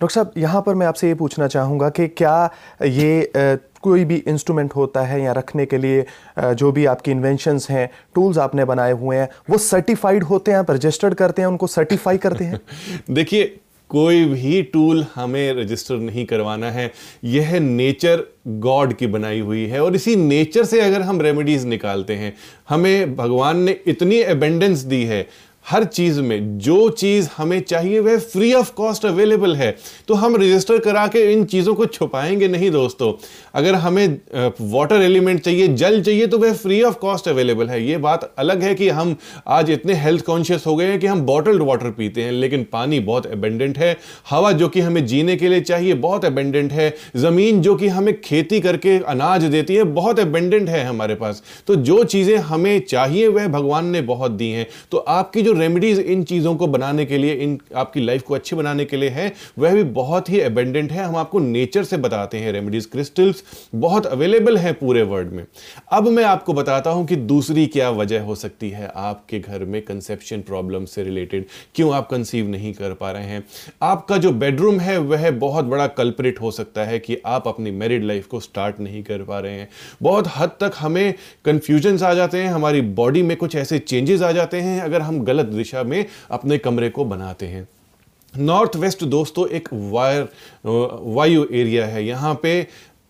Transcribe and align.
Doctor 0.00 0.14
साहब, 0.14 0.32
यहाँ 0.38 0.62
पर 0.62 0.74
मैं 0.74 0.86
आपसे 0.86 1.08
ये 1.08 1.14
पूछना 1.14 1.46
चाहूँगा 1.46 1.88
कि 1.88 2.06
क्या 2.08 2.50
ये 2.82 3.30
कोई 3.82 4.04
भी 4.04 4.16
इंस्ट्रूमेंट 4.28 4.74
होता 4.76 5.00
है 5.00 5.20
या 5.22 5.32
रखने 5.32 5.66
के 5.66 5.78
लिए 5.78 6.04
जो 6.38 6.70
भी 6.72 6.84
आपकी 6.84 7.10
इन्वेंशंस 7.10 7.70
हैं 7.70 7.88
टूल्स 8.14 8.38
आपने 8.38 8.64
बनाए 8.64 8.92
हुए 8.92 9.16
हैं, 9.16 9.28
वो 9.50 9.58
सर्टिफाइड 9.58 10.22
होते 10.22 10.50
हैं, 10.50 10.58
आप 10.58 10.70
रजिस्टर्ड 10.70 11.14
करते 11.14 11.42
हैं, 11.42 11.48
उनको 11.48 11.66
सर्टिफाई 11.66 12.18
करते 12.18 12.44
हैं? 12.44 12.60
देखिए, 13.10 13.44
कोई 13.90 14.24
भी 14.24 14.62
टूल 14.62 15.04
हमें 15.14 15.52
रजिस्टर 15.54 15.96
नहीं 15.96 16.24
करवाना 16.26 16.70
है। 16.70 16.90
यह 17.24 17.58
नेचर 17.60 18.24
गॉड 18.48 18.92
की 18.92 19.06
बनाई 19.06 19.40
हुई 19.40 19.66
है 19.66 19.82
और 19.82 19.94
इसी 19.94 20.16
नेचर 20.16 20.64
से 20.64 20.80
अगर 20.80 21.02
हम 21.02 21.20
रेमेडीज 21.20 21.64
निकालते 21.66 22.14
हैं, 22.14 22.34
हमें 22.68 23.16
भगवान 23.16 23.58
ने 23.58 23.78
इतनी 23.86 24.16
एबेंडेंस 24.16 24.78
दी 24.78 25.04
है 25.04 25.26
हर 25.70 25.84
चीज़ 25.84 26.20
में, 26.20 26.58
जो 26.58 26.88
चीज़ 26.90 27.28
हमें 27.36 27.60
चाहिए 27.60 27.98
वह 28.00 28.18
फ्री 28.18 28.52
ऑफ़ 28.52 28.72
कॉस्ट 28.72 29.04
अवेलेबल 29.06 29.54
है। 29.56 29.74
तो 30.08 30.14
हम 30.14 30.36
रजिस्टर 30.36 30.78
करा 30.78 31.06
के 31.06 31.20
इन 31.32 31.44
चीज़ों 31.44 31.74
को 31.74 31.86
छुपाएँगे 31.86 32.48
नहीं 32.48 32.70
दोस्तों। 32.70 33.12
अगर 33.54 33.74
हमें 33.74 34.18
वाटर 34.62 35.02
एलिमेंट 35.02 35.40
चाहिए, 35.40 35.68
जल 35.68 36.00
चाहिए 36.02 36.26
तो 36.26 36.38
वह 36.38 36.52
फ्री 36.54 36.80
ऑफ़ 36.82 36.98
कॉस्ट 36.98 37.28
अवेलेबल 37.28 37.68
है। 37.68 37.82
ये 37.84 37.96
बात 37.98 38.32
अलग 38.38 38.62
है 38.62 38.74
कि 38.74 38.88
हम 38.88 39.14
आज 39.48 39.70
इतने 39.70 39.94
हेल्थ 39.94 40.24
कॉन्शियस 40.24 40.66
हो 40.66 40.74
गए 40.76 40.86
हैं 40.86 40.98
कि 41.00 41.06
हम 41.06 41.20
बॉटल्ड 41.22 41.62
वाटर 41.62 41.90
पीते 41.90 42.22
हैं, 42.22 42.32
लेकिन 42.32 42.66
पानी 42.72 43.00
बहुत 43.00 43.26
अबेंडेंट 43.26 43.78
है। 43.78 43.96
हवा 44.30 44.52
जो 44.52 44.68
कि 44.68 44.80
हमें 44.80 45.04
जीने 45.06 45.36
के 45.36 45.48
लिए 45.48 45.60
चाहिए, 45.60 45.94
बहुत 45.94 46.24
अबेंडेंट 46.24 46.72
है। 46.72 46.94
ज़मीन 47.16 47.60
जो 47.62 47.74
कि 47.74 47.88
हमें 47.88 48.20
खेती 48.20 48.60
करके 48.60 48.98
अनाज 48.98 49.44
देती 49.44 49.74
है, 49.74 49.84
बहुत 49.84 50.20
अबेंडेंट 50.20 50.68
है 50.68 50.84
हमारे 50.84 51.14
पास। 51.14 51.42
तो 51.66 51.74
जो 51.76 52.02
चीज़ें 52.04 52.36
हमें 52.36 52.80
चाहिए, 52.80 53.26
वह 53.28 53.48
भगवान 53.48 53.86
ने 53.86 54.00
बहुत 54.02 54.30
दी 54.30 54.50
हैं। 54.50 54.66
तो 54.92 54.98
आपकी 54.98 55.42
जो 55.42 55.52
रेमेडीज 55.60 55.98
इन 55.98 56.22
चीज़ों 56.24 56.54
को 56.56 56.66
बनाने 56.66 57.04
के 57.06 57.18
लिए, 57.18 57.34
इन 57.34 57.58
आपकी 57.74 58.00
लाइफ 58.00 58.22
को 58.22 58.34
अच्छी 58.34 58.56
बनाने 58.56 58.84
के 58.84 58.96
लिए 58.96 59.08
है। 59.08 59.32
वह 59.58 59.74
भी 59.74 59.82
बहुत 59.82 60.30
ही 60.30 60.40
अबेंडेंट 60.40 60.92
है। 60.92 61.04
हम 61.04 61.16
आपको 61.16 61.38
नेचर 61.38 61.84
से 61.84 61.96
बताते 61.96 62.38
हैं 62.38 62.52
रेमेडीज 62.52 62.86
क्रिस्टल्स 62.86 63.42
बहुत 63.74 64.06
अवेलेबल 64.06 64.58
है 64.58 64.72
पूरे 64.72 65.02
वर्ल्ड 65.02 65.32
में। 65.32 65.44
अब 65.92 66.08
मैं 66.08 66.24
आपको 66.24 66.52
बताता 66.52 66.90
हूँ 66.90 67.06
कि 67.06 67.16
दूसरी 67.16 67.66
क्या 67.66 67.90
वजह 67.90 68.22
हो 68.22 68.34
सकती 68.34 68.70
है 68.70 68.90
आपके 68.96 69.38
घर 69.38 69.64
में 69.64 69.80
कंसेप्शन 69.82 70.40
प्रॉब्लम 70.40 70.84
से 70.84 71.04
रिलेटेड 71.04 71.46
क्यों 71.74 71.92
आप 71.94 72.08
कंसीव 72.10 72.48
नहीं 72.48 72.72
कर 72.72 72.94
पा 72.94 73.10
रहे 73.10 73.24
हैं? 73.24 73.44
आपका 73.82 74.16
जो 74.16 74.30
बेडरूम 74.32 74.80
है, 74.80 74.98
वह 74.98 75.30
बहुत 75.30 75.64
बड़ा 75.64 75.86
कल्परेट 75.86 76.40
हो 76.40 76.50
सकता 76.50 76.84
है 76.84 76.98
कि 76.98 77.16
आप 77.26 77.48
अपनी 77.48 77.70
मैरिड 77.70 78.04
लाइफ 78.04 78.26
को 78.26 78.40
स्टार्ट 78.40 78.80
नहीं 78.80 79.02
कर 79.02 79.22
पा 79.22 79.38
रहे 79.40 79.52
हैं। 79.52 79.68
बहुत 80.02 80.28
हद 80.36 80.50
तक 80.60 80.72
हमें 80.78 81.14
कंफ्यूजन 81.44 81.98
आ 82.04 82.12
जाते 82.14 82.38
हैं, 82.38 82.48
हमारी 82.48 82.80
बॉडी 82.80 83.22
में 83.22 83.36
कुछ 83.36 83.56
ऐसे 83.56 83.78
चेंजेस 83.78 84.22
आ 84.22 84.32
जाते 84.32 84.56
हैं। 84.56 84.80
अगर 84.80 85.00
हम 85.00 85.20
गलत 85.20 85.39
दिशा 85.42 85.82
में 85.82 86.04
अपने 86.30 86.58
कमरे 86.58 86.90
को 86.90 87.04
बनाते 87.04 87.46
हैं। 87.46 87.68
नॉर्थ 88.34 88.76
वेस्ट 88.76 89.04
दोस्तों, 89.04 89.48
एक 89.48 89.68
वायर 89.72 90.28
वायु 90.66 91.44
एरिया 91.52 91.86
है। 91.86 92.04
यहाँ 92.06 92.38
पे 92.42 92.66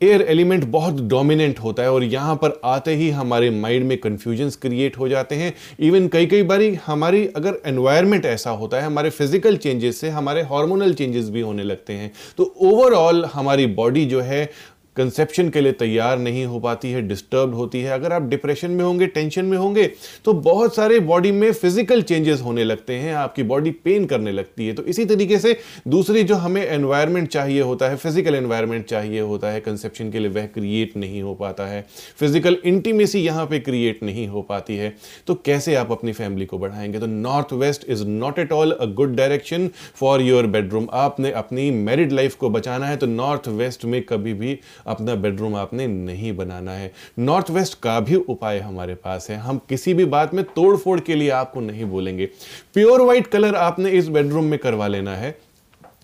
एयर 0.00 0.22
एलिमेंट 0.22 0.64
बहुत 0.64 1.00
डोमिनेंट 1.00 1.58
होता 1.58 1.82
है 1.82 1.92
और 1.92 2.04
यहाँ 2.04 2.34
पर 2.36 2.60
आते 2.64 2.94
ही 2.94 3.08
हमारे 3.10 3.50
माइंड 3.50 3.84
में 3.86 3.96
कन्फ्यूजन्स 3.98 4.56
क्रिएट 4.56 4.98
हो 4.98 5.08
जाते 5.08 5.34
हैं। 5.34 5.52
इवन 5.80 6.08
कई 6.08 6.26
कई 6.26 6.42
बारी 6.42 6.74
हमारी 6.86 7.26
अगर 7.26 7.60
एनवायरनमेंट 7.66 8.26
ऐसा 8.26 8.50
होता 8.50 8.76
है, 8.76 8.82
हमारे 8.82 9.10
फ़िज़िकल 9.10 9.56
चेंजेस 9.56 10.00
से 10.00 10.10
हमारे 10.10 10.42
हार्मोनल 10.42 10.94
चेंजेस 10.94 11.28
भी 11.30 11.40
होने 11.40 11.62
लगते 11.62 11.92
हैं। 11.92 12.12
तो 12.38 12.54
ओवरऑल 12.62 13.24
हमारी 13.24 13.66
बॉडी 13.68 14.04
जो 14.06 14.20
है 14.20 14.48
कंसेप्शन 14.96 15.48
के 15.48 15.60
लिए 15.60 15.72
तैयार 15.74 16.18
नहीं 16.18 16.44
हो 16.46 16.60
पाती 16.60 16.90
है 16.92 17.02
डिस्टर्ब 17.02 17.54
होती 17.54 17.80
है। 17.80 17.92
अगर 17.92 18.12
आप 18.12 18.22
डिप्रेशन 18.24 18.70
में 18.70 18.84
होंगे 18.84 19.06
टेंशन 19.08 19.44
में 19.44 19.56
होंगे 19.58 19.90
तो 20.24 20.32
बहुत 20.34 20.74
सारे 20.76 20.98
बॉडी 21.02 21.32
में 21.32 21.50
फ़िज़िकल 21.52 22.02
चेंजेस 22.02 22.40
होने 22.40 22.64
लगते 22.64 22.94
हैं, 22.94 23.14
आपकी 23.14 23.42
बॉडी 23.44 23.70
पेन 23.84 24.06
करने 24.06 24.32
लगती 24.32 24.66
है। 24.66 24.72
तो 24.74 24.82
इसी 24.84 25.04
तरीके 25.04 25.38
से 25.38 25.56
दूसरी 25.88 26.22
जो 26.22 26.34
हमें 26.36 26.64
एनवायरनमेंट 26.64 27.28
चाहिए 27.28 27.60
होता 27.62 27.88
है 27.88 27.96
फ़िज़िकल 27.96 28.34
एनवायरनमेंट 28.34 28.84
चाहिए 28.86 29.20
होता 29.22 29.50
है 29.50 29.60
कंसेप्शन 29.60 30.10
के 30.10 30.18
लिए 30.18 30.30
वह 30.30 30.46
क्रिएट 30.48 30.96
नहीं 30.96 31.22
हो 31.22 31.34
पाता 31.34 31.66
है। 31.66 31.84
फ़िज़िकल 32.18 32.56
इंटीमेसी 32.64 33.20
यहाँ 33.20 33.46
पर 33.46 33.58
क्रिएट 33.60 34.02
नहीं 34.02 34.26
हो 34.28 34.42
पाती 34.44 34.76
है। 34.76 34.92
तो 35.26 35.34
कैसे 35.36 35.74
आप 35.74 35.92
अपनी 35.92 36.12
फैमिली 36.12 36.46
को 36.46 36.58
बढ़ाएँगे? 36.58 36.98
तो 36.98 37.06
north 37.06 37.52
west 37.54 37.88
is 37.88 38.04
not 38.06 38.38
at 38.38 38.52
all 38.52 38.72
a 38.72 38.86
good 38.94 39.14
direction 39.16 39.68
for 39.94 40.22
your 40.22 40.46
bedroom 40.46 40.88
आपने 40.94 41.32
अपनी 41.32 41.70
मैरिड 41.70 42.12
लाइफ 42.12 42.34
को 42.36 42.50
बचाना 42.50 42.86
है 42.86 42.96
तो 42.96 43.06
नॉर्थ 43.06 43.48
वेस्ट 43.50 43.84
में 43.84 44.00
कभी 44.04 44.32
भी 44.34 44.58
अपना 44.86 45.14
बेडरूम 45.14 45.56
आपने 45.56 45.86
नहीं 45.86 46.36
बनाना 46.36 46.72
है। 46.72 46.92
नॉर्थ 47.18 47.50
वेस्ट 47.50 47.80
का 47.80 48.00
भी 48.00 48.14
उपाय 48.14 48.58
हमारे 48.58 48.94
पास 48.94 49.30
है। 49.30 49.36
हम 49.36 49.60
किसी 49.68 49.94
भी 49.94 50.04
बात 50.04 50.34
में 50.34 50.44
तोड़फोड़ 50.44 51.00
के 51.00 51.14
लिए 51.14 51.30
आपको 51.30 51.60
नहीं 51.60 51.84
बोलेंगे। 51.84 52.26
प्योर 52.74 53.02
व्हाइट 53.02 53.26
कलर 53.26 53.54
आपने 53.54 53.90
इस 53.90 54.08
बेडरूम 54.08 54.44
में 54.44 54.58
करवा 54.58 54.86
लेना 54.86 55.16
है। 55.16 55.38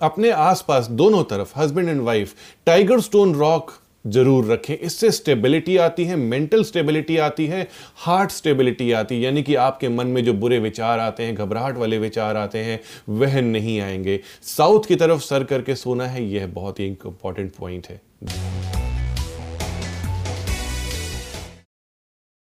अपने 0.00 0.30
आसपास 0.30 0.86
दोनों 0.86 1.24
तरफ़, 1.24 1.52
husband 1.58 1.88
and 1.88 2.00
wife, 2.00 2.34
tiger 2.66 3.00
stone 3.00 3.34
rock 3.34 3.72
ज़रूर 4.04 4.46
रखें। 4.46 4.74
इससे 4.76 5.10
स्टेबिलिटी 5.10 5.76
आती 5.76 6.04
है 6.04 6.16
मेंटल 6.16 6.64
स्टेबिलिटी 6.64 7.16
आती 7.16 7.46
है 7.46 7.66
हार्ट 7.96 8.30
स्टेबिलिटी 8.30 8.90
आती 8.92 9.14
है। 9.14 9.20
यानी 9.20 9.42
कि 9.42 9.54
आपके 9.54 9.88
मन 9.88 10.06
में 10.06 10.24
जो 10.24 10.32
बुरे 10.34 10.58
विचार 10.58 10.98
आते 10.98 11.22
हैं, 11.22 11.34
घबराहट 11.34 11.76
वाले 11.76 11.98
विचार 11.98 12.36
आते 12.36 12.58
हैं, 12.58 12.80
वह 13.08 13.40
नहीं 13.40 13.80
आएँगे। 13.80 14.20
साउथ 14.42 14.88
की 14.88 14.96
तरफ़ 14.96 15.20
सर 15.20 15.44
करके 15.44 15.74
सोना 15.74 16.06
है, 16.06 16.24
यह 16.24 16.46
बहुत 16.46 16.80
ही 16.80 16.86
इंपॉर्टेंट 16.86 17.52
पॉइंट 17.54 17.86
है। 17.86 18.00